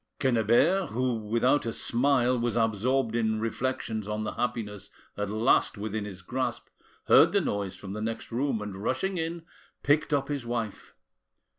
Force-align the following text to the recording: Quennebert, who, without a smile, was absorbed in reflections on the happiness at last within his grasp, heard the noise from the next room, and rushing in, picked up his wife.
Quennebert, 0.19 0.89
who, 0.89 1.13
without 1.27 1.67
a 1.67 1.71
smile, 1.71 2.35
was 2.39 2.55
absorbed 2.55 3.15
in 3.15 3.39
reflections 3.39 4.07
on 4.07 4.23
the 4.23 4.31
happiness 4.33 4.89
at 5.15 5.29
last 5.29 5.77
within 5.77 6.05
his 6.05 6.23
grasp, 6.23 6.69
heard 7.05 7.33
the 7.33 7.39
noise 7.41 7.75
from 7.75 7.93
the 7.93 8.01
next 8.01 8.31
room, 8.31 8.63
and 8.63 8.77
rushing 8.81 9.19
in, 9.19 9.43
picked 9.83 10.11
up 10.11 10.27
his 10.27 10.43
wife. 10.43 10.95